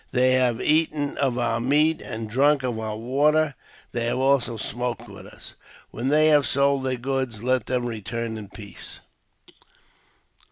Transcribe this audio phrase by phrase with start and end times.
[0.09, 2.75] They have eaten of our meat and drunk JAMES P.
[2.75, 2.75] BECKWOUBTH.
[2.75, 2.97] 113 of our
[3.45, 3.55] water;
[3.91, 5.53] they have also smoked with us.
[5.91, 9.01] When they have sold their goods let them return in peace."